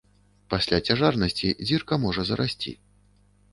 Пасля 0.53 0.79
цяжарнасці 0.87 1.53
дзірка 1.65 2.01
можа 2.07 2.21
зарасці. 2.33 2.77